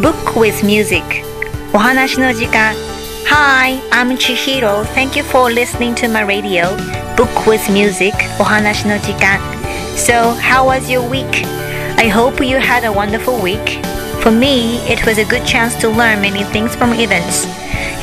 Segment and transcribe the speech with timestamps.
[0.00, 1.02] Book with Music
[1.72, 2.74] お話の時間
[3.26, 4.84] Hi, I'm Chihiro.
[4.94, 6.76] Thank you for listening to my radio
[7.16, 9.38] Book with Music お話の時間
[9.96, 11.44] So, how was your week?
[11.96, 13.84] I hope you had a wonderful week.
[14.22, 17.46] For me, it was a good chance to learn many things from events.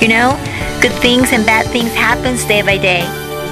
[0.01, 0.37] You know,
[0.81, 3.01] good things and bad things happens day by day,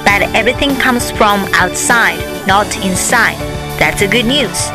[0.04, 3.36] but everything comes from outside, not inside.
[3.78, 4.70] That's a good news.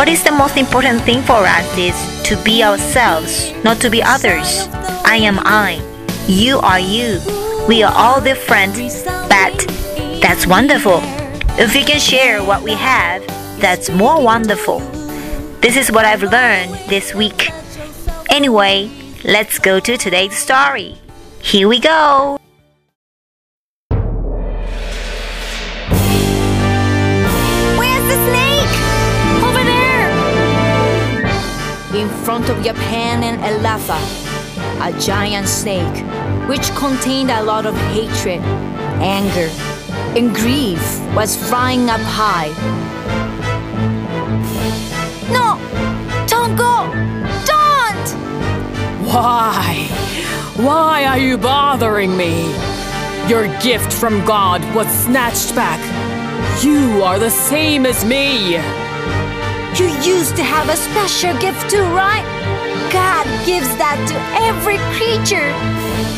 [0.00, 4.02] What is the most important thing for us is to be ourselves, not to be
[4.02, 4.66] others.
[5.04, 5.76] I am I.
[6.26, 7.20] You are you.
[7.68, 8.76] We are all different,
[9.28, 9.54] but
[10.22, 11.00] that's wonderful.
[11.60, 13.20] If we can share what we have,
[13.60, 14.78] that's more wonderful.
[15.60, 17.50] This is what I've learned this week.
[18.30, 18.90] Anyway,
[19.22, 20.96] let's go to today's story.
[21.42, 22.38] Here we go.
[32.30, 33.98] Front of Yapan and Elafa,
[34.86, 36.04] a giant snake
[36.48, 38.40] which contained a lot of hatred,
[39.02, 39.50] anger,
[40.16, 40.80] and grief
[41.16, 42.50] was flying up high.
[45.32, 45.58] No!
[46.28, 46.86] Don't go!
[47.50, 48.08] Don't!
[49.12, 49.88] Why?
[50.54, 52.48] Why are you bothering me?
[53.28, 55.80] Your gift from God was snatched back.
[56.62, 58.89] You are the same as me.
[59.78, 62.26] You used to have a special gift too, right?
[62.92, 64.16] God gives that to
[64.50, 65.50] every creature.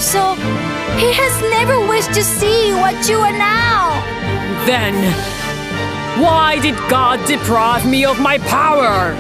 [0.01, 0.35] So,
[0.97, 3.93] He has never wished to see what you are now.
[4.65, 4.95] Then,
[6.21, 9.15] why did God deprive me of my power?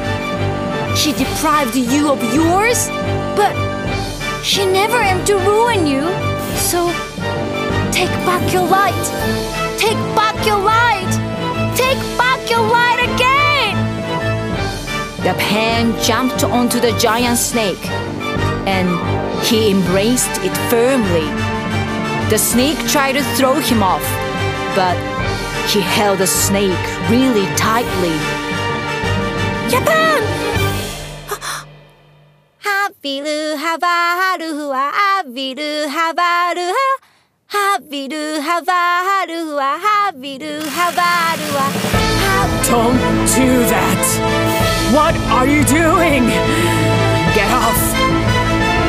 [0.96, 2.88] She deprived you of yours,
[3.36, 3.54] but
[4.42, 6.31] she never aimed to ruin you.
[15.22, 17.84] Yapan jumped onto the giant snake,
[18.66, 18.88] and
[19.46, 21.26] he embraced it firmly.
[22.28, 24.02] The snake tried to throw him off,
[24.74, 24.96] but
[25.70, 28.16] he held the snake really tightly.
[29.70, 30.22] Yapan!
[42.66, 42.98] Don't
[43.36, 44.11] do that!
[44.92, 46.26] What are you doing?
[47.34, 47.80] Get off.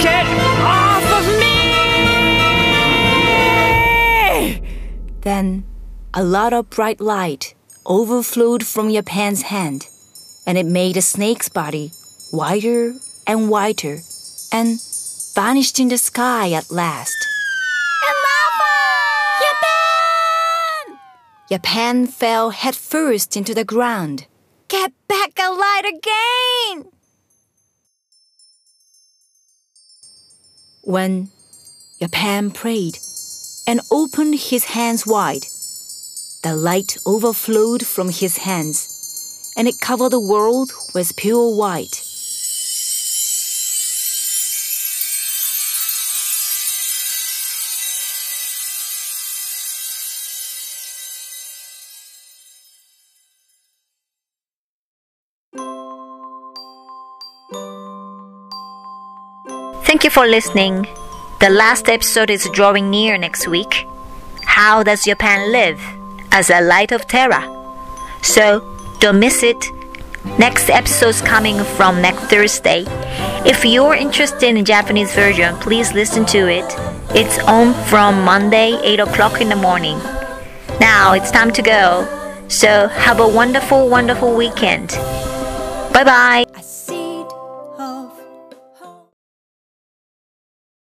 [0.03, 0.25] Get
[0.59, 1.55] off of me!
[5.21, 5.63] Then
[6.13, 7.55] a lot of bright light
[7.85, 9.87] overflowed from Yapan's hand,
[10.45, 11.93] and it made the snake's body
[12.31, 13.99] whiter and whiter
[14.51, 14.81] and
[15.33, 17.15] vanished in the sky at last.
[19.41, 20.97] Yapan!
[21.49, 24.27] Yapan fell headfirst into the ground.
[24.73, 26.91] Get back light again!
[30.81, 31.29] When
[32.01, 32.97] Yapan prayed
[33.67, 35.45] and opened his hands wide,
[36.41, 42.12] the light overflowed from his hands, and it covered the world with pure white.
[59.93, 60.87] Thank you for listening.
[61.39, 63.85] The last episode is drawing near next week.
[64.41, 65.79] How does Yapan live
[66.31, 67.43] as a light of terror?
[68.23, 68.65] So
[68.99, 69.63] don't miss it.
[70.39, 72.85] Next episode's coming from next Thursday.
[73.45, 76.65] If you're interested in Japanese version, please listen to it.
[77.13, 79.99] It's on from Monday, 8 o'clock in the morning.
[80.79, 82.07] Now it's time to go.
[82.47, 84.87] So have a wonderful, wonderful weekend.
[85.93, 86.42] Bye bye.